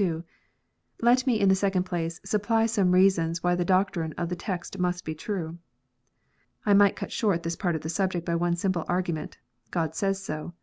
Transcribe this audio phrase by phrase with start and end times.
[0.00, 0.22] II.
[1.02, 3.64] Let me, in the second place, supply some reasons irliy the.
[3.66, 5.58] doctrine of the text must be true.
[6.64, 9.36] I might cut short this part of the subject by one simple argument:
[9.70, 10.54] "God says so."